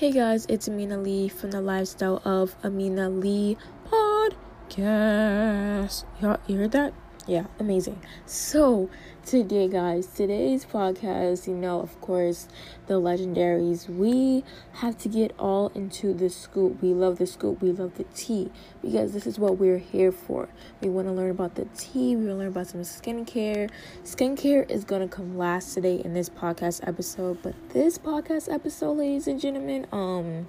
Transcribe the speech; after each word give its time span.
Hey 0.00 0.12
guys, 0.12 0.46
it's 0.48 0.66
Amina 0.66 0.96
Lee 0.96 1.28
from 1.28 1.50
the 1.50 1.60
Lifestyle 1.60 2.22
of 2.24 2.56
Amina 2.64 3.10
Lee 3.10 3.58
podcast. 3.84 6.04
Y'all 6.22 6.38
you 6.46 6.56
heard 6.56 6.72
that? 6.72 6.94
Yeah, 7.26 7.44
amazing. 7.58 8.00
So, 8.24 8.88
today, 9.26 9.68
guys, 9.68 10.06
today's 10.06 10.64
podcast, 10.64 11.46
you 11.46 11.54
know, 11.54 11.80
of 11.80 12.00
course, 12.00 12.48
the 12.86 12.94
legendaries, 12.94 13.88
we 13.88 14.42
have 14.72 14.96
to 14.98 15.08
get 15.08 15.34
all 15.38 15.70
into 15.74 16.14
the 16.14 16.30
scoop. 16.30 16.82
We 16.82 16.94
love 16.94 17.18
the 17.18 17.26
scoop, 17.26 17.60
we 17.60 17.72
love 17.72 17.96
the 17.96 18.04
tea 18.14 18.50
because 18.80 19.12
this 19.12 19.26
is 19.26 19.38
what 19.38 19.58
we're 19.58 19.78
here 19.78 20.12
for. 20.12 20.48
We 20.80 20.88
want 20.88 21.08
to 21.08 21.12
learn 21.12 21.30
about 21.30 21.56
the 21.56 21.66
tea, 21.76 22.16
we 22.16 22.24
want 22.24 22.28
to 22.28 22.34
learn 22.36 22.48
about 22.48 22.68
some 22.68 22.80
skincare. 22.80 23.70
Skincare 24.02 24.68
is 24.70 24.84
going 24.84 25.06
to 25.06 25.14
come 25.14 25.36
last 25.36 25.74
today 25.74 25.96
in 25.96 26.14
this 26.14 26.30
podcast 26.30 26.86
episode, 26.88 27.42
but 27.42 27.54
this 27.70 27.98
podcast 27.98 28.52
episode, 28.52 28.94
ladies 28.94 29.28
and 29.28 29.38
gentlemen, 29.38 29.86
um, 29.92 30.48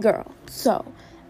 girl, 0.00 0.34
so 0.46 0.84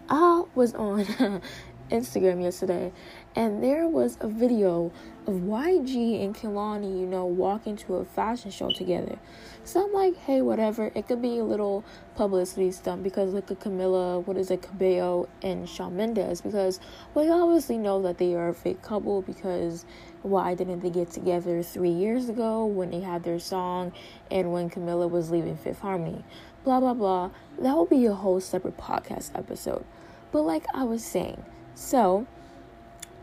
I 0.09 0.43
was 0.55 0.73
on 0.73 1.41
Instagram 1.91 2.41
yesterday 2.41 2.91
and 3.35 3.63
there 3.63 3.87
was 3.87 4.17
a 4.21 4.27
video 4.27 4.91
of 5.27 5.33
YG 5.35 6.23
and 6.23 6.35
Kehlani, 6.35 6.99
you 6.99 7.05
know, 7.05 7.25
walking 7.25 7.75
to 7.75 7.95
a 7.95 8.05
fashion 8.05 8.49
show 8.49 8.69
together. 8.69 9.17
So 9.63 9.85
I'm 9.85 9.93
like, 9.93 10.15
hey, 10.15 10.41
whatever. 10.41 10.91
It 10.95 11.07
could 11.07 11.21
be 11.21 11.39
a 11.39 11.43
little 11.43 11.83
publicity 12.15 12.71
stunt 12.71 13.03
because 13.03 13.33
look 13.33 13.51
at 13.51 13.59
Camila, 13.59 14.25
what 14.25 14.37
is 14.37 14.51
it, 14.51 14.61
Cabello 14.61 15.27
and 15.41 15.67
Shawn 15.67 15.97
Mendes 15.97 16.41
because 16.41 16.79
we 17.13 17.29
obviously 17.29 17.77
know 17.77 18.01
that 18.03 18.17
they 18.17 18.35
are 18.35 18.49
a 18.49 18.53
fake 18.53 18.81
couple 18.81 19.21
because 19.21 19.85
why 20.21 20.55
didn't 20.55 20.79
they 20.79 20.89
get 20.89 21.11
together 21.11 21.61
three 21.61 21.89
years 21.89 22.29
ago 22.29 22.65
when 22.65 22.91
they 22.91 23.01
had 23.01 23.23
their 23.23 23.39
song 23.39 23.91
and 24.31 24.53
when 24.53 24.69
Camila 24.69 25.09
was 25.09 25.29
leaving 25.29 25.57
Fifth 25.57 25.79
Harmony? 25.79 26.23
Blah 26.63 26.79
blah 26.79 26.93
blah. 26.93 27.31
That 27.59 27.75
will 27.75 27.85
be 27.85 28.05
a 28.05 28.13
whole 28.13 28.39
separate 28.39 28.77
podcast 28.77 29.31
episode. 29.37 29.85
But 30.31 30.41
like 30.41 30.65
I 30.73 30.83
was 30.83 31.03
saying, 31.03 31.43
so 31.75 32.25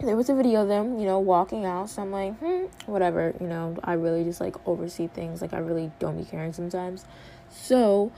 there 0.00 0.17
was 0.17 0.28
a 0.28 0.34
video 0.34 0.62
of 0.62 0.69
them, 0.69 0.98
you 0.98 1.06
know, 1.06 1.19
walking 1.19 1.64
out. 1.64 1.91
So 1.91 2.03
I'm 2.03 2.12
like, 2.12 2.36
hmm, 2.39 2.64
whatever. 2.86 3.34
You 3.41 3.47
know, 3.47 3.77
I 3.83 3.94
really 3.94 4.25
just 4.25 4.41
like 4.41 4.56
oversee 4.67 5.09
things. 5.09 5.42
Like 5.42 5.53
I 5.55 5.59
really 5.59 5.91
don't 5.98 6.19
be 6.19 6.25
caring 6.25 6.53
sometimes. 6.53 7.05
So 7.50 8.12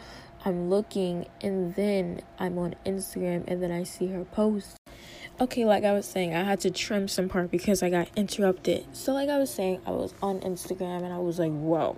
I'm 0.45 0.69
looking, 0.69 1.27
and 1.41 1.75
then 1.75 2.21
I'm 2.39 2.59
on 2.59 2.75
Instagram, 2.85 3.45
and 3.49 3.63
then 3.63 3.73
I 3.73 3.83
see 3.83 4.09
her 4.09 4.25
post. 4.25 4.77
Okay, 5.41 5.65
like 5.65 5.85
I 5.85 5.93
was 5.93 6.07
saying, 6.07 6.35
I 6.35 6.45
had 6.45 6.61
to 6.61 6.71
trim 6.71 7.09
some 7.09 7.29
part 7.29 7.51
because 7.51 7.83
I 7.83 7.91
got 7.91 8.09
interrupted. 8.15 8.87
So, 8.93 9.13
like 9.13 9.29
I 9.29 9.39
was 9.39 9.51
saying, 9.51 9.81
I 9.87 9.91
was 9.91 10.15
on 10.23 10.41
Instagram 10.41 11.03
and 11.03 11.13
I 11.13 11.19
was 11.19 11.39
like, 11.39 11.51
whoa. 11.51 11.97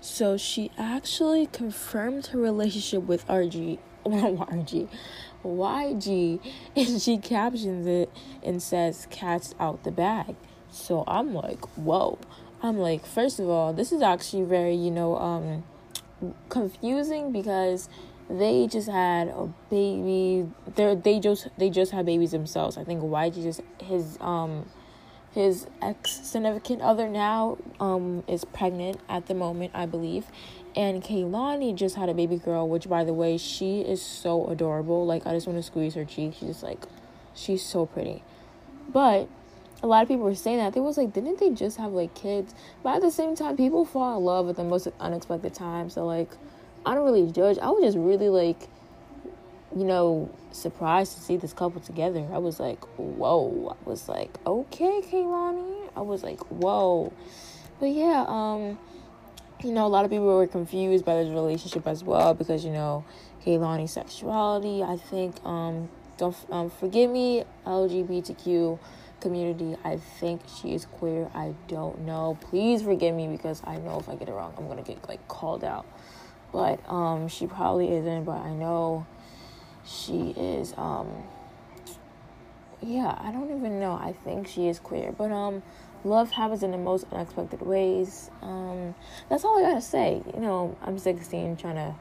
So, 0.00 0.36
she 0.36 0.70
actually 0.78 1.46
confirmed 1.46 2.28
her 2.28 2.38
relationship 2.38 3.02
with 3.04 3.26
RG. 3.26 3.78
Well. 4.04 4.48
YG 5.44 6.40
and 6.76 7.00
she 7.00 7.18
captions 7.18 7.86
it 7.86 8.10
and 8.42 8.62
says 8.62 9.06
cats 9.10 9.54
out 9.60 9.84
the 9.84 9.90
bag. 9.90 10.34
So 10.70 11.04
I'm 11.06 11.34
like, 11.34 11.64
whoa. 11.76 12.18
I'm 12.62 12.78
like, 12.78 13.06
first 13.06 13.38
of 13.38 13.48
all, 13.48 13.72
this 13.72 13.92
is 13.92 14.02
actually 14.02 14.44
very, 14.44 14.74
you 14.74 14.90
know, 14.90 15.16
um 15.16 15.64
confusing 16.48 17.32
because 17.32 17.88
they 18.28 18.66
just 18.66 18.88
had 18.88 19.28
a 19.28 19.52
baby. 19.70 20.48
They 20.74 20.94
they 20.94 21.20
just 21.20 21.48
they 21.56 21.70
just 21.70 21.92
had 21.92 22.04
babies 22.04 22.32
themselves. 22.32 22.76
I 22.76 22.84
think 22.84 23.02
YG 23.02 23.42
just 23.42 23.60
his 23.80 24.18
um 24.20 24.68
his 25.32 25.66
ex 25.82 26.12
significant 26.26 26.82
other 26.82 27.08
now 27.08 27.58
um 27.80 28.24
is 28.26 28.44
pregnant 28.44 29.00
at 29.08 29.26
the 29.26 29.34
moment, 29.34 29.72
I 29.74 29.86
believe. 29.86 30.26
And 30.76 31.02
Kehlani 31.02 31.74
just 31.74 31.96
had 31.96 32.08
a 32.08 32.14
baby 32.14 32.36
girl, 32.36 32.68
which 32.68 32.88
by 32.88 33.04
the 33.04 33.14
way, 33.14 33.36
she 33.36 33.80
is 33.80 34.00
so 34.00 34.46
adorable. 34.46 35.06
Like 35.06 35.26
I 35.26 35.32
just 35.32 35.46
want 35.46 35.58
to 35.58 35.62
squeeze 35.62 35.94
her 35.94 36.04
cheek. 36.04 36.34
She's 36.38 36.62
like 36.62 36.84
she's 37.34 37.62
so 37.62 37.86
pretty. 37.86 38.22
But 38.88 39.28
a 39.82 39.86
lot 39.86 40.02
of 40.02 40.08
people 40.08 40.24
were 40.24 40.34
saying 40.34 40.58
that. 40.58 40.72
They 40.72 40.80
was 40.80 40.96
like, 40.96 41.12
didn't 41.12 41.38
they 41.38 41.50
just 41.50 41.76
have 41.78 41.92
like 41.92 42.14
kids? 42.14 42.54
But 42.82 42.96
at 42.96 43.02
the 43.02 43.10
same 43.10 43.36
time, 43.36 43.56
people 43.56 43.84
fall 43.84 44.18
in 44.18 44.24
love 44.24 44.48
at 44.48 44.56
the 44.56 44.64
most 44.64 44.88
unexpected 44.98 45.54
time. 45.54 45.90
So 45.90 46.06
like 46.06 46.30
I 46.84 46.94
don't 46.94 47.04
really 47.04 47.30
judge. 47.30 47.58
I 47.58 47.70
was 47.70 47.84
just 47.84 47.98
really 47.98 48.28
like 48.28 48.68
you 49.78 49.84
know, 49.84 50.28
surprised 50.50 51.16
to 51.16 51.22
see 51.22 51.36
this 51.36 51.52
couple 51.52 51.80
together. 51.80 52.26
I 52.32 52.38
was 52.38 52.58
like, 52.58 52.82
whoa. 52.96 53.76
I 53.80 53.88
was 53.88 54.08
like, 54.08 54.36
okay, 54.44 55.02
Kehlani. 55.04 55.88
I 55.94 56.00
was 56.00 56.24
like, 56.24 56.40
whoa. 56.50 57.12
But 57.78 57.90
yeah, 57.90 58.24
um, 58.26 58.76
you 59.62 59.70
know, 59.70 59.86
a 59.86 59.88
lot 59.88 60.04
of 60.04 60.10
people 60.10 60.26
were 60.26 60.48
confused 60.48 61.04
by 61.04 61.22
this 61.22 61.28
relationship 61.28 61.86
as 61.86 62.02
well 62.02 62.34
because, 62.34 62.64
you 62.64 62.72
know, 62.72 63.04
Kehlani's 63.46 63.92
sexuality. 63.92 64.82
I 64.82 64.96
think, 64.96 65.36
um, 65.44 65.88
don't 66.16 66.36
um, 66.50 66.70
forgive 66.70 67.12
me, 67.12 67.44
LGBTQ 67.64 68.80
community. 69.20 69.76
I 69.84 69.98
think 69.98 70.40
she 70.60 70.74
is 70.74 70.86
queer. 70.86 71.30
I 71.34 71.54
don't 71.68 72.00
know. 72.00 72.36
Please 72.40 72.82
forgive 72.82 73.14
me 73.14 73.28
because 73.28 73.62
I 73.64 73.76
know 73.76 74.00
if 74.00 74.08
I 74.08 74.16
get 74.16 74.28
it 74.28 74.32
wrong, 74.32 74.54
I'm 74.58 74.66
gonna 74.66 74.82
get 74.82 75.08
like 75.08 75.28
called 75.28 75.62
out. 75.62 75.86
But 76.52 76.80
um, 76.90 77.28
she 77.28 77.46
probably 77.46 77.92
isn't. 77.92 78.24
But 78.24 78.38
I 78.38 78.50
know 78.50 79.06
she 79.88 80.34
is 80.36 80.74
um 80.76 81.08
yeah 82.82 83.18
i 83.20 83.32
don't 83.32 83.56
even 83.56 83.80
know. 83.80 83.92
I 83.92 84.14
think 84.24 84.46
she 84.46 84.68
is 84.68 84.78
queer 84.78 85.12
but 85.16 85.32
um 85.32 85.62
love 86.04 86.30
happens 86.30 86.62
in 86.62 86.70
the 86.70 86.78
most 86.78 87.06
unexpected 87.10 87.62
ways. 87.62 88.30
Um 88.42 88.94
that's 89.28 89.44
all 89.44 89.58
i 89.58 89.62
gotta 89.68 89.80
say. 89.80 90.22
You 90.34 90.40
know 90.40 90.76
i'm 90.82 90.98
16 90.98 91.56
trying 91.56 91.76
to 91.76 91.94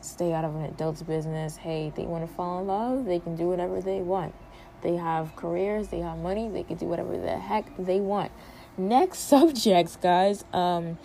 stay 0.00 0.32
out 0.32 0.44
of 0.44 0.54
an 0.56 0.64
adult's 0.64 1.02
business. 1.02 1.56
Hey 1.56 1.92
they 1.94 2.04
want 2.04 2.28
to 2.28 2.34
fall 2.34 2.60
in 2.60 2.66
love 2.66 3.04
they 3.04 3.20
can 3.20 3.36
do 3.36 3.44
whatever 3.44 3.80
they 3.80 4.00
want. 4.00 4.34
They 4.82 4.96
have 4.96 5.36
careers 5.36 5.88
they 5.88 6.00
have 6.00 6.18
money 6.18 6.48
they 6.48 6.64
can 6.64 6.76
do 6.76 6.86
whatever 6.86 7.16
the 7.16 7.38
heck 7.38 7.66
they 7.78 8.00
want. 8.00 8.32
Next 8.76 9.18
subjects 9.28 9.96
guys 9.96 10.44
um 10.52 10.98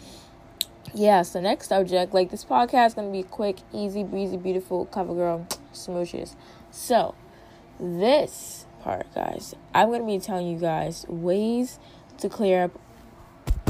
yeah 0.93 1.21
so 1.21 1.39
next 1.39 1.69
subject 1.69 2.13
like 2.13 2.31
this 2.31 2.45
podcast 2.45 2.87
is 2.87 2.93
gonna 2.95 3.11
be 3.11 3.23
quick 3.23 3.57
easy 3.73 4.03
breezy 4.03 4.37
beautiful 4.37 4.85
cover 4.85 5.13
girl 5.13 5.47
smooches. 5.75 6.35
So, 6.71 7.15
this 7.79 8.65
part, 8.81 9.13
guys, 9.13 9.53
I'm 9.73 9.89
going 9.89 10.01
to 10.01 10.07
be 10.07 10.19
telling 10.19 10.47
you 10.47 10.59
guys 10.59 11.05
ways 11.07 11.79
to 12.19 12.29
clear 12.29 12.65
up. 12.65 12.79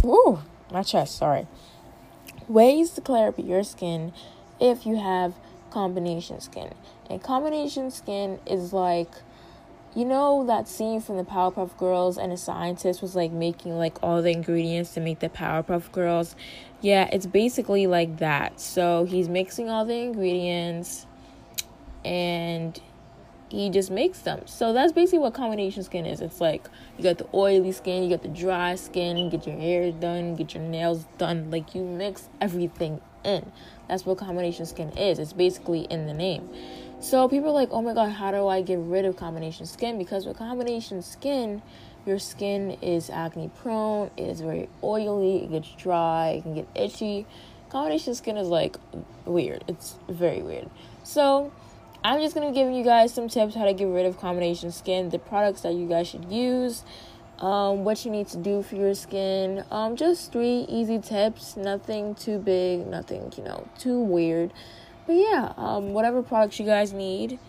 Ooh, 0.03 0.39
my 0.71 0.83
chest, 0.83 1.17
sorry. 1.17 1.47
Ways 2.47 2.91
to 2.91 3.01
clear 3.01 3.27
up 3.27 3.39
your 3.39 3.63
skin 3.63 4.13
if 4.59 4.85
you 4.85 4.97
have 4.97 5.33
combination 5.71 6.39
skin. 6.39 6.73
And 7.09 7.21
combination 7.21 7.91
skin 7.91 8.39
is 8.45 8.71
like 8.71 9.09
you 9.95 10.03
know 10.03 10.45
that 10.45 10.67
scene 10.67 10.99
from 10.99 11.15
the 11.15 11.23
Powerpuff 11.23 11.77
Girls 11.77 12.17
and 12.17 12.33
a 12.33 12.37
scientist 12.37 13.01
was 13.01 13.15
like 13.15 13.31
making 13.31 13.77
like 13.77 13.97
all 14.03 14.21
the 14.21 14.29
ingredients 14.29 14.93
to 14.95 14.99
make 14.99 15.19
the 15.19 15.29
Powerpuff 15.29 15.89
Girls? 15.93 16.35
Yeah, 16.81 17.09
it's 17.13 17.25
basically 17.25 17.87
like 17.87 18.17
that. 18.17 18.59
So 18.59 19.05
he's 19.05 19.29
mixing 19.29 19.69
all 19.69 19.85
the 19.85 19.95
ingredients 19.95 21.07
and 22.05 22.79
he 23.49 23.69
just 23.69 23.91
makes 23.91 24.19
them. 24.19 24.41
So 24.45 24.73
that's 24.73 24.93
basically 24.93 25.19
what 25.19 25.33
combination 25.33 25.83
skin 25.83 26.05
is. 26.05 26.21
It's 26.21 26.39
like 26.39 26.67
you 26.97 27.03
got 27.03 27.17
the 27.17 27.27
oily 27.33 27.71
skin, 27.71 28.03
you 28.03 28.09
got 28.09 28.21
the 28.21 28.29
dry 28.29 28.75
skin, 28.75 29.29
get 29.29 29.45
your 29.45 29.57
hair 29.57 29.91
done, 29.91 30.35
get 30.35 30.53
your 30.53 30.63
nails 30.63 31.05
done. 31.17 31.51
Like 31.51 31.75
you 31.75 31.83
mix 31.83 32.29
everything 32.39 33.01
in. 33.23 33.51
That's 33.87 34.05
what 34.05 34.17
combination 34.17 34.65
skin 34.65 34.89
is. 34.97 35.19
It's 35.19 35.33
basically 35.33 35.81
in 35.81 36.07
the 36.07 36.13
name. 36.13 36.49
So 36.99 37.27
people 37.27 37.49
are 37.49 37.53
like, 37.53 37.69
oh 37.71 37.81
my 37.81 37.93
god, 37.93 38.11
how 38.11 38.31
do 38.31 38.47
I 38.47 38.61
get 38.61 38.79
rid 38.79 39.05
of 39.05 39.15
combination 39.15 39.65
skin? 39.65 39.97
Because 39.97 40.25
with 40.25 40.37
combination 40.37 41.01
skin, 41.01 41.61
your 42.05 42.19
skin 42.19 42.77
is 42.81 43.09
acne 43.09 43.49
prone, 43.61 44.11
it 44.15 44.23
is 44.23 44.41
very 44.41 44.69
oily, 44.83 45.43
it 45.43 45.51
gets 45.51 45.71
dry, 45.75 46.29
it 46.37 46.43
can 46.43 46.55
get 46.55 46.67
itchy. 46.75 47.25
Combination 47.69 48.15
skin 48.15 48.37
is 48.37 48.47
like 48.47 48.77
weird. 49.25 49.63
It's 49.67 49.97
very 50.07 50.41
weird. 50.41 50.69
So 51.03 51.51
I'm 52.05 52.21
just 52.21 52.35
going 52.35 52.47
to 52.47 52.53
give 52.53 52.71
you 52.71 52.83
guys 52.83 53.11
some 53.11 53.29
tips 53.29 53.55
how 53.55 53.65
to 53.65 53.73
get 53.73 53.85
rid 53.85 54.05
of 54.05 54.19
combination 54.19 54.71
skin, 54.71 55.09
the 55.09 55.17
products 55.17 55.61
that 55.61 55.73
you 55.73 55.87
guys 55.87 56.07
should 56.07 56.31
use, 56.31 56.83
um, 57.39 57.83
what 57.83 58.05
you 58.05 58.11
need 58.11 58.27
to 58.27 58.37
do 58.37 58.61
for 58.61 58.75
your 58.75 58.93
skin. 58.93 59.63
Um, 59.71 59.95
just 59.95 60.31
three 60.31 60.67
easy 60.69 60.99
tips, 60.99 61.57
nothing 61.57 62.13
too 62.13 62.37
big, 62.37 62.85
nothing, 62.85 63.33
you 63.35 63.43
know, 63.43 63.67
too 63.79 63.99
weird. 63.99 64.53
But 65.07 65.13
yeah, 65.13 65.53
um, 65.57 65.93
whatever 65.93 66.21
products 66.21 66.59
you 66.59 66.67
guys 66.67 66.93
need. 66.93 67.39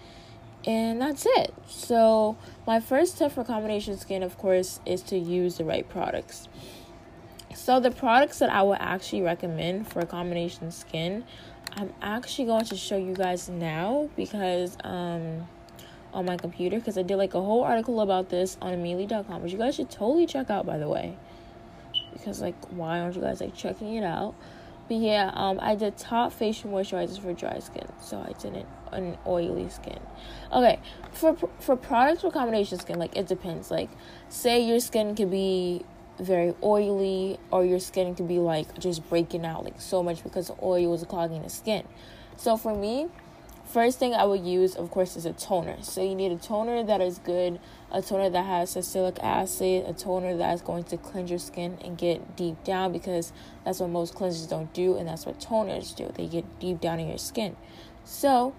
And 0.64 1.02
that's 1.02 1.26
it. 1.26 1.52
So, 1.68 2.38
my 2.66 2.80
first 2.80 3.18
tip 3.18 3.32
for 3.32 3.44
combination 3.44 3.98
skin, 3.98 4.22
of 4.22 4.38
course, 4.38 4.80
is 4.86 5.02
to 5.02 5.18
use 5.18 5.58
the 5.58 5.64
right 5.66 5.86
products. 5.86 6.48
So, 7.54 7.78
the 7.78 7.90
products 7.90 8.38
that 8.38 8.50
I 8.50 8.62
would 8.62 8.78
actually 8.80 9.20
recommend 9.20 9.86
for 9.92 10.06
combination 10.06 10.70
skin 10.70 11.24
I'm 11.76 11.92
actually 12.00 12.46
going 12.46 12.64
to 12.64 12.76
show 12.76 12.96
you 12.96 13.14
guys 13.14 13.48
now 13.48 14.08
because 14.16 14.76
um 14.82 15.46
on 16.14 16.24
my 16.24 16.36
computer 16.36 16.78
because 16.78 16.96
I 16.96 17.02
did 17.02 17.16
like 17.16 17.34
a 17.34 17.42
whole 17.42 17.62
article 17.62 18.00
about 18.00 18.30
this 18.30 18.56
on 18.62 18.72
Amelie.com, 18.72 19.42
which 19.42 19.52
you 19.52 19.58
guys 19.58 19.74
should 19.74 19.90
totally 19.90 20.26
check 20.26 20.48
out 20.48 20.64
by 20.64 20.78
the 20.78 20.88
way. 20.88 21.16
Because 22.12 22.40
like 22.40 22.56
why 22.70 23.00
aren't 23.00 23.16
you 23.16 23.22
guys 23.22 23.40
like 23.40 23.54
checking 23.54 23.94
it 23.94 24.04
out? 24.04 24.34
But 24.88 24.98
yeah, 24.98 25.32
um, 25.34 25.58
I 25.60 25.74
did 25.74 25.96
top 25.98 26.32
facial 26.32 26.70
moisturizers 26.70 27.20
for 27.20 27.32
dry 27.32 27.58
skin, 27.58 27.88
so 28.00 28.18
I 28.18 28.32
didn't 28.40 28.68
an 28.92 29.18
oily 29.26 29.68
skin. 29.68 29.98
Okay, 30.52 30.78
for 31.12 31.36
for 31.58 31.76
products 31.76 32.22
for 32.22 32.30
combination 32.30 32.78
skin, 32.78 32.98
like 32.98 33.16
it 33.16 33.26
depends. 33.26 33.70
Like, 33.70 33.90
say 34.28 34.60
your 34.60 34.78
skin 34.78 35.16
could 35.16 35.30
be 35.30 35.84
very 36.18 36.54
oily, 36.62 37.38
or 37.50 37.64
your 37.64 37.80
skin 37.80 38.14
could 38.14 38.28
be 38.28 38.38
like 38.38 38.78
just 38.78 39.08
breaking 39.08 39.44
out 39.44 39.64
like 39.64 39.80
so 39.80 40.02
much 40.02 40.22
because 40.22 40.48
the 40.48 40.56
oil 40.62 40.94
is 40.94 41.04
clogging 41.04 41.42
the 41.42 41.50
skin. 41.50 41.86
So 42.36 42.56
for 42.56 42.74
me, 42.74 43.08
first 43.64 43.98
thing 43.98 44.14
I 44.14 44.24
would 44.24 44.44
use, 44.44 44.76
of 44.76 44.90
course, 44.90 45.16
is 45.16 45.26
a 45.26 45.32
toner. 45.32 45.82
So 45.82 46.02
you 46.02 46.14
need 46.14 46.32
a 46.32 46.36
toner 46.36 46.82
that 46.84 47.00
is 47.00 47.18
good, 47.18 47.60
a 47.90 48.02
toner 48.02 48.30
that 48.30 48.44
has 48.44 48.70
salicylic 48.70 49.18
acid, 49.22 49.84
a 49.86 49.92
toner 49.92 50.36
that 50.36 50.54
is 50.54 50.62
going 50.62 50.84
to 50.84 50.96
cleanse 50.96 51.30
your 51.30 51.38
skin 51.38 51.78
and 51.84 51.98
get 51.98 52.36
deep 52.36 52.62
down 52.64 52.92
because 52.92 53.32
that's 53.64 53.80
what 53.80 53.90
most 53.90 54.14
cleansers 54.14 54.48
don't 54.48 54.72
do, 54.72 54.96
and 54.96 55.08
that's 55.08 55.26
what 55.26 55.40
toners 55.40 55.94
do. 55.94 56.12
They 56.14 56.26
get 56.26 56.60
deep 56.60 56.80
down 56.80 57.00
in 57.00 57.08
your 57.08 57.18
skin. 57.18 57.56
So, 58.04 58.54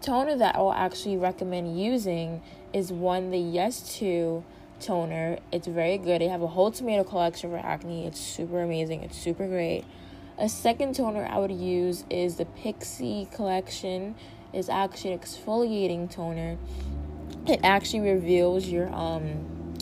toner 0.00 0.36
that 0.36 0.56
I 0.56 0.60
will 0.60 0.72
actually 0.72 1.16
recommend 1.16 1.78
using 1.78 2.42
is 2.72 2.92
one 2.92 3.30
the 3.30 3.38
Yes 3.38 3.96
To 3.98 4.44
toner. 4.80 5.38
It's 5.52 5.66
very 5.66 5.98
good. 5.98 6.20
They 6.20 6.28
have 6.28 6.42
a 6.42 6.46
whole 6.46 6.70
tomato 6.70 7.04
collection 7.04 7.50
for 7.50 7.58
acne. 7.58 8.06
It's 8.06 8.20
super 8.20 8.62
amazing. 8.62 9.02
It's 9.02 9.18
super 9.18 9.46
great. 9.46 9.84
A 10.38 10.48
second 10.48 10.94
toner 10.94 11.26
I 11.26 11.38
would 11.38 11.52
use 11.52 12.04
is 12.10 12.36
the 12.36 12.44
Pixi 12.44 13.32
collection. 13.32 14.14
It's 14.52 14.68
actually 14.68 15.12
an 15.12 15.18
exfoliating 15.20 16.10
toner. 16.10 16.58
It 17.46 17.60
actually 17.62 18.00
reveals 18.00 18.66
your 18.66 18.88
um 18.94 19.74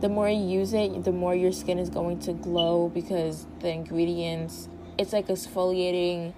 the 0.00 0.08
more 0.08 0.28
you 0.28 0.44
use 0.44 0.72
it, 0.72 1.04
the 1.04 1.12
more 1.12 1.34
your 1.34 1.52
skin 1.52 1.78
is 1.78 1.88
going 1.88 2.18
to 2.20 2.32
glow 2.32 2.88
because 2.88 3.46
the 3.60 3.68
ingredients 3.68 4.68
it's 4.98 5.12
like 5.12 5.28
exfoliating 5.28 6.34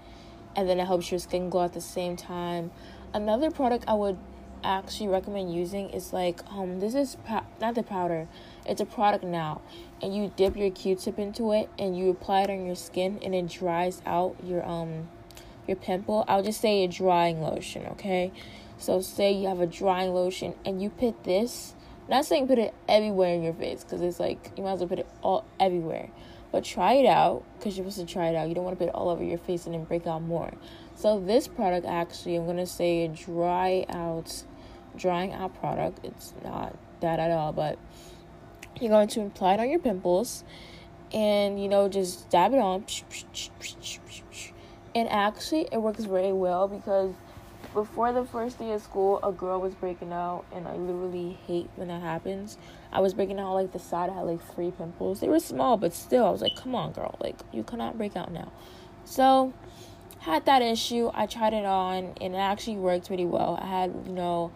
and 0.57 0.69
then 0.69 0.79
it 0.79 0.87
helps 0.87 1.11
your 1.11 1.19
skin 1.19 1.51
glow 1.51 1.65
at 1.65 1.73
the 1.73 1.81
same 1.81 2.17
time. 2.17 2.71
Another 3.13 3.51
product 3.51 3.85
I 3.89 3.95
would 3.95 4.19
actually 4.65 5.09
recommend 5.09 5.55
using 5.55 5.91
is 5.91 6.13
like 6.13 6.41
um 6.51 6.81
this 6.81 6.95
is 6.95 7.17
not 7.61 7.75
the 7.75 7.83
powder 7.83 8.27
it's 8.67 8.81
a 8.81 8.87
product 8.87 9.23
now 9.23 9.61
and 10.03 10.15
you 10.15 10.33
dip 10.37 10.57
your 10.57 10.71
q-tip 10.71 11.19
into 11.19 11.53
it 11.53 11.69
and 11.79 11.97
you 11.97 12.11
apply 12.11 12.43
it 12.43 12.51
on 12.51 12.67
your 12.67 12.75
skin 12.75 13.19
and 13.23 13.35
it 13.35 13.49
dries 13.49 14.03
out 14.07 14.37
your 14.43 14.67
um 14.67 15.09
your 15.67 15.77
pimple. 15.77 16.27
I'll 16.29 16.43
just 16.43 16.61
say 16.61 16.85
a 16.85 16.89
drying 16.89 17.41
lotion 17.41 17.87
okay? 17.93 18.33
So 18.79 19.01
say 19.01 19.33
you 19.33 19.49
have 19.49 19.61
a 19.61 19.67
drying 19.67 20.13
lotion 20.13 20.55
and 20.65 20.83
you 20.83 20.91
put 20.91 21.25
this 21.25 21.75
not 22.09 22.27
saying 22.27 22.49
put 22.49 22.59
it 22.59 22.75
everywhere 22.87 23.35
in 23.35 23.43
your 23.43 23.55
face 23.55 23.83
because 23.83 24.03
it's 24.03 24.21
like 24.21 24.53
you 24.57 24.63
might 24.63 24.73
as 24.73 24.81
well 24.81 24.89
put 24.89 24.99
it 24.99 25.09
all 25.23 25.45
everywhere 25.59 26.11
but 26.53 26.63
try 26.63 26.95
it 26.95 27.07
out 27.07 27.43
because 27.59 27.77
you're 27.77 27.91
supposed 27.91 28.07
to 28.07 28.13
try 28.13 28.29
it 28.29 28.37
out. 28.37 28.49
You 28.49 28.55
don't 28.55 28.63
want 28.63 28.79
to 28.79 28.85
put 28.85 28.89
it 28.89 28.95
all 28.95 29.09
over 29.09 29.25
your 29.25 29.39
face 29.39 29.67
and 29.67 29.75
then 29.75 29.83
break 29.83 30.07
out 30.07 30.23
more. 30.23 30.53
So 30.95 31.19
this 31.19 31.49
product 31.49 31.85
actually 31.85 32.37
i'm 32.37 32.47
to 32.57 32.67
say 32.67 33.09
dry 33.09 33.85
out 33.89 34.45
drying 34.97 35.33
out 35.33 35.59
product. 35.61 36.01
It's 36.05 36.35
not 36.45 36.77
that 37.01 37.19
at 37.19 37.31
all, 37.31 37.53
but 37.53 37.79
you're 38.81 38.91
going 38.91 39.09
to 39.09 39.23
apply 39.23 39.55
it 39.55 39.61
on 39.61 39.71
your 39.71 39.79
pimples 39.79 40.45
and 41.13 41.63
you 41.63 41.69
know 41.69 41.89
just 41.89 42.29
dab 42.31 42.53
it 42.53 42.59
on. 42.59 42.85
And 44.95 45.09
actually 45.09 45.69
it 45.73 45.79
works 45.79 46.05
very 46.05 46.33
well 46.33 46.69
because 46.69 47.15
before 47.73 48.13
the 48.13 48.25
first 48.25 48.59
day 48.59 48.73
of 48.73 48.83
school 48.83 49.19
a 49.23 49.33
girl 49.33 49.61
was 49.61 49.75
breaking 49.75 50.13
out 50.13 50.45
and 50.55 50.69
i 50.69 50.77
literally 50.77 51.39
hate 51.47 51.69
when 51.77 51.89
that 51.89 52.03
happens. 52.03 52.59
I 52.93 53.01
was 53.01 53.15
breaking 53.15 53.41
out 53.41 53.55
like 53.55 53.73
the 53.73 53.79
side 53.79 54.11
i 54.11 54.15
had 54.15 54.23
like 54.23 54.43
three 54.55 54.71
pimples. 54.71 55.21
They 55.21 55.29
were 55.29 55.41
small 55.41 55.77
but 55.77 55.93
still 55.93 56.27
i 56.27 56.31
was 56.31 56.43
like 56.43 56.57
come 56.57 56.75
on 56.75 56.93
girl 56.93 57.17
like 57.21 57.37
you 57.53 57.63
cannot 57.63 57.97
break 57.97 58.17
out 58.17 58.33
now. 58.33 58.53
So 59.05 59.53
had 60.21 60.47
that 60.47 60.63
issue 60.63 61.11
i 61.15 61.27
tried 61.27 61.53
it 61.53 61.65
on 61.65 62.15
and 62.21 62.35
it 62.35 62.39
actually 62.39 62.77
worked 62.77 63.07
pretty 63.07 63.27
well. 63.27 63.59
I 63.61 63.67
had 63.67 63.95
you 64.07 64.13
know 64.13 64.53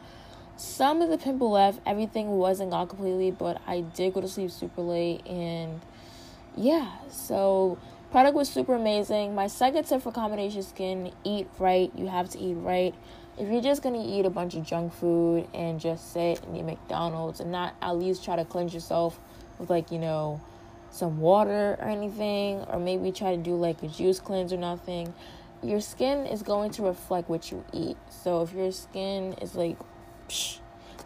some 0.58 1.02
of 1.02 1.08
the 1.08 1.18
pimple 1.18 1.50
left. 1.50 1.80
Everything 1.86 2.30
wasn't 2.30 2.70
gone 2.70 2.88
completely, 2.88 3.30
but 3.30 3.60
I 3.66 3.80
did 3.80 4.12
go 4.14 4.20
to 4.20 4.28
sleep 4.28 4.50
super 4.50 4.82
late. 4.82 5.26
And 5.26 5.80
yeah, 6.56 6.90
so 7.10 7.78
product 8.10 8.34
was 8.34 8.48
super 8.48 8.74
amazing. 8.74 9.34
My 9.34 9.46
second 9.46 9.84
tip 9.84 10.02
for 10.02 10.12
combination 10.12 10.62
skin 10.62 11.12
eat 11.24 11.46
right. 11.58 11.92
You 11.94 12.08
have 12.08 12.28
to 12.30 12.38
eat 12.38 12.54
right. 12.54 12.94
If 13.38 13.48
you're 13.48 13.62
just 13.62 13.82
gonna 13.82 14.04
eat 14.04 14.26
a 14.26 14.30
bunch 14.30 14.56
of 14.56 14.64
junk 14.64 14.92
food 14.92 15.46
and 15.54 15.78
just 15.78 16.12
sit 16.12 16.42
and 16.42 16.56
eat 16.56 16.64
McDonald's 16.64 17.38
and 17.38 17.52
not 17.52 17.76
at 17.80 17.96
least 17.96 18.24
try 18.24 18.34
to 18.34 18.44
cleanse 18.44 18.74
yourself 18.74 19.20
with 19.60 19.70
like, 19.70 19.92
you 19.92 19.98
know, 19.98 20.40
some 20.90 21.20
water 21.20 21.76
or 21.80 21.88
anything, 21.88 22.64
or 22.68 22.80
maybe 22.80 23.12
try 23.12 23.36
to 23.36 23.42
do 23.42 23.54
like 23.54 23.80
a 23.84 23.88
juice 23.88 24.18
cleanse 24.18 24.52
or 24.52 24.56
nothing, 24.56 25.14
your 25.62 25.80
skin 25.80 26.26
is 26.26 26.42
going 26.42 26.72
to 26.72 26.82
reflect 26.82 27.28
what 27.28 27.52
you 27.52 27.64
eat. 27.72 27.96
So 28.10 28.42
if 28.42 28.52
your 28.52 28.72
skin 28.72 29.34
is 29.34 29.54
like 29.54 29.76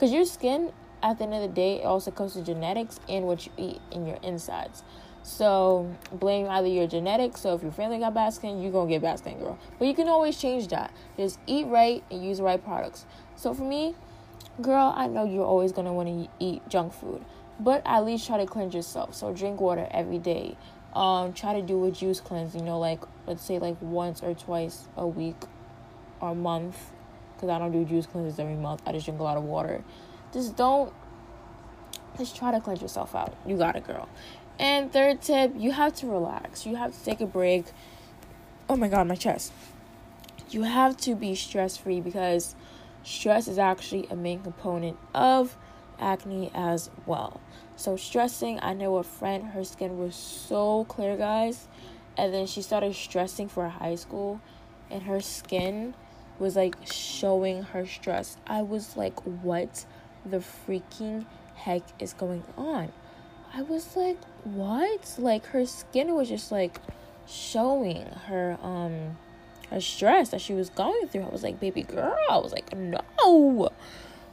because 0.03 0.13
your 0.13 0.25
skin, 0.25 0.73
at 1.03 1.19
the 1.19 1.25
end 1.25 1.35
of 1.35 1.43
the 1.43 1.49
day, 1.49 1.81
it 1.81 1.85
also 1.85 2.11
comes 2.11 2.35
to 2.35 2.43
genetics 2.43 3.01
and 3.09 3.27
what 3.27 3.47
you 3.47 3.53
eat 3.57 3.81
in 3.91 4.07
your 4.07 4.19
insides. 4.23 4.83
So 5.23 5.95
blame 6.11 6.49
either 6.49 6.67
your 6.67 6.89
genetics. 6.89 7.41
So 7.43 7.55
if 7.55 7.63
your 7.63 7.73
family 7.73 7.99
got 7.99 8.15
bad 8.15 8.35
skin, 8.35 8.61
you're 8.61 8.73
gonna 8.73 8.91
get 8.91 9.03
bad 9.03 9.21
skin, 9.21 9.39
girl. 9.39 9.59
But 9.79 9.87
you 9.87 9.95
can 9.95 10.09
always 10.09 10.37
change 10.37 10.69
that. 10.69 10.93
Just 11.17 11.39
eat 11.47 11.67
right 11.67 12.03
and 12.11 12.25
use 12.25 12.39
the 12.39 12.45
right 12.45 12.63
products. 12.63 13.07
So 13.37 13.55
for 13.55 13.63
me, 13.63 13.95
girl, 14.61 14.93
I 14.97 15.07
know 15.07 15.25
you're 15.25 15.45
always 15.45 15.73
gonna 15.73 15.93
want 15.93 16.09
to 16.09 16.45
eat 16.45 16.69
junk 16.69 16.93
food, 16.93 17.25
but 17.61 17.83
at 17.87 18.05
least 18.05 18.27
try 18.27 18.39
to 18.39 18.47
cleanse 18.47 18.75
yourself. 18.75 19.15
So 19.15 19.33
drink 19.33 19.61
water 19.61 19.87
every 19.93 20.19
day. 20.19 20.57
Um, 20.95 21.33
try 21.33 21.55
to 21.55 21.63
do 21.63 21.85
a 21.87 21.91
juice 21.91 22.21
cleanse. 22.21 22.55
You 22.55 22.63
know, 22.63 22.79
like 22.79 23.01
let's 23.27 23.45
say 23.45 23.59
like 23.59 23.77
once 23.81 24.23
or 24.23 24.35
twice 24.35 24.89
a 24.97 25.07
week 25.07 25.37
or 26.21 26.35
month 26.35 26.91
because 27.43 27.57
I 27.57 27.59
don't 27.59 27.73
do 27.73 27.85
juice 27.85 28.07
cleanses 28.07 28.39
every 28.39 28.55
month. 28.55 28.83
I 28.87 28.93
just 28.93 29.05
drink 29.05 29.19
a 29.19 29.25
lot 29.25 29.37
of 29.37 29.43
water. 29.43 29.83
Just 30.33 30.57
don't. 30.57 30.93
Just 32.17 32.37
try 32.37 32.53
to 32.53 32.61
cleanse 32.61 32.81
yourself 32.81 33.17
out. 33.17 33.35
You 33.45 33.57
got 33.57 33.75
it, 33.75 33.85
girl. 33.85 34.09
And 34.61 34.93
third 34.93 35.23
tip, 35.23 35.53
you 35.57 35.73
have 35.73 35.93
to 35.97 36.07
relax. 36.07 36.65
You 36.65 36.77
have 36.77 36.97
to 36.97 37.05
take 37.05 37.21
a 37.21 37.27
break. 37.27 37.65
Oh 38.69 38.77
my 38.77 38.87
god, 38.87 39.09
my 39.09 39.17
chest. 39.17 39.53
You 40.51 40.63
have 40.63 40.97
to 40.99 41.17
be 41.17 41.35
stress 41.35 41.77
free 41.77 42.01
because 42.01 42.55
stress 43.03 43.49
is 43.49 43.59
actually 43.59 44.07
a 44.09 44.15
main 44.15 44.41
component 44.41 44.99
of 45.13 45.57
acne 45.99 46.53
as 46.55 46.91
well. 47.07 47.41
So, 47.75 47.97
stressing, 47.97 48.61
I 48.63 48.73
know 48.75 48.97
a 48.99 49.03
friend, 49.03 49.47
her 49.47 49.65
skin 49.65 49.99
was 49.99 50.15
so 50.15 50.85
clear, 50.85 51.17
guys. 51.17 51.67
And 52.17 52.33
then 52.33 52.47
she 52.47 52.63
started 52.63 52.95
stressing 52.95 53.49
for 53.49 53.69
high 53.69 53.97
school, 53.97 54.41
and 54.91 55.03
her 55.05 55.21
skin 55.21 55.95
was 56.39 56.57
like 56.57 56.77
showing 56.85 57.63
her 57.63 57.87
stress. 57.87 58.37
I 58.47 58.63
was 58.63 58.97
like, 58.97 59.19
what 59.43 59.85
the 60.25 60.39
freaking 60.39 61.27
heck 61.55 61.83
is 62.01 62.13
going 62.13 62.45
on? 62.57 62.93
I 63.55 63.63
was 63.63 63.97
like, 63.97 64.19
what? 64.45 65.15
Like 65.19 65.47
her 65.47 65.67
skin 65.67 66.15
was 66.15 66.29
just 66.29 66.51
like 66.51 66.81
showing 67.27 68.07
her 68.27 68.59
um 68.63 69.17
her 69.71 69.81
stress 69.81 70.31
that 70.31 70.41
she 70.41 70.55
was 70.55 70.71
going 70.71 71.09
through. 71.09 71.23
I 71.23 71.29
was 71.29 71.43
like, 71.43 71.61
baby 71.61 71.83
girl. 71.83 72.17
I 72.31 72.39
was 72.39 72.53
like, 72.53 72.77
no. 72.77 73.71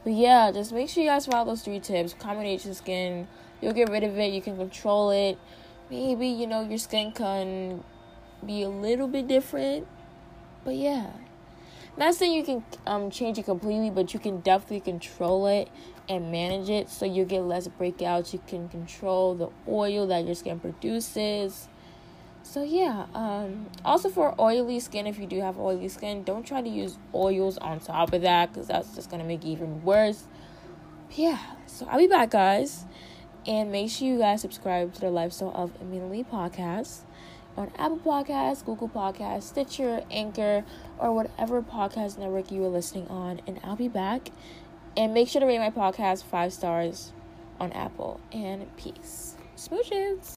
But 0.04 0.12
yeah, 0.12 0.50
just 0.52 0.72
make 0.72 0.88
sure 0.88 1.02
you 1.02 1.10
guys 1.10 1.26
follow 1.26 1.46
those 1.46 1.62
three 1.62 1.80
tips. 1.80 2.14
Combination 2.14 2.74
skin, 2.74 3.28
you'll 3.60 3.72
get 3.72 3.90
rid 3.90 4.04
of 4.04 4.18
it, 4.18 4.32
you 4.32 4.40
can 4.40 4.56
control 4.56 5.10
it. 5.10 5.38
Maybe, 5.90 6.28
you 6.28 6.46
know, 6.46 6.62
your 6.62 6.78
skin 6.78 7.12
can 7.12 7.84
be 8.44 8.62
a 8.62 8.68
little 8.68 9.08
bit 9.08 9.28
different. 9.28 9.86
But 10.64 10.76
yeah, 10.76 11.10
not 11.96 12.14
saying 12.14 12.32
you 12.32 12.44
can 12.44 12.64
um, 12.86 13.10
change 13.10 13.38
it 13.38 13.44
completely, 13.44 13.90
but 13.90 14.14
you 14.14 14.20
can 14.20 14.40
definitely 14.40 14.80
control 14.80 15.46
it 15.46 15.68
and 16.08 16.30
manage 16.30 16.68
it 16.68 16.88
so 16.88 17.04
you 17.04 17.24
get 17.24 17.42
less 17.42 17.68
breakouts. 17.68 18.32
You 18.32 18.40
can 18.46 18.68
control 18.68 19.34
the 19.34 19.48
oil 19.68 20.06
that 20.08 20.24
your 20.24 20.34
skin 20.34 20.60
produces. 20.60 21.68
So 22.42 22.64
yeah, 22.64 23.06
um, 23.14 23.66
also 23.84 24.08
for 24.08 24.34
oily 24.40 24.80
skin, 24.80 25.06
if 25.06 25.18
you 25.18 25.26
do 25.26 25.40
have 25.40 25.58
oily 25.58 25.88
skin, 25.88 26.24
don't 26.24 26.44
try 26.46 26.62
to 26.62 26.68
use 26.68 26.98
oils 27.14 27.58
on 27.58 27.80
top 27.80 28.12
of 28.12 28.22
that 28.22 28.52
because 28.52 28.68
that's 28.68 28.94
just 28.94 29.10
gonna 29.10 29.24
make 29.24 29.44
it 29.44 29.48
even 29.48 29.84
worse. 29.84 30.26
But 31.08 31.18
yeah, 31.18 31.38
so 31.66 31.86
I'll 31.88 31.98
be 31.98 32.06
back, 32.06 32.30
guys, 32.30 32.86
and 33.46 33.70
make 33.70 33.90
sure 33.90 34.08
you 34.08 34.18
guys 34.18 34.40
subscribe 34.40 34.94
to 34.94 35.00
the 35.00 35.10
Lifestyle 35.10 35.52
of 35.54 35.72
Emily 35.80 36.24
podcast 36.24 37.00
on 37.56 37.70
Apple 37.78 37.98
Podcasts, 37.98 38.64
Google 38.64 38.88
Podcasts, 38.88 39.42
Stitcher, 39.44 40.02
Anchor, 40.10 40.64
or 41.00 41.12
whatever 41.12 41.62
podcast 41.62 42.18
network 42.18 42.52
you 42.52 42.64
are 42.64 42.68
listening 42.68 43.08
on. 43.08 43.40
And 43.46 43.58
I'll 43.64 43.76
be 43.76 43.88
back. 43.88 44.30
And 44.96 45.14
make 45.14 45.28
sure 45.28 45.40
to 45.40 45.46
rate 45.46 45.58
my 45.58 45.70
podcast 45.70 46.24
five 46.24 46.52
stars 46.52 47.12
on 47.58 47.72
Apple. 47.72 48.20
And 48.32 48.74
peace. 48.76 49.36
Smooches. 49.56 50.28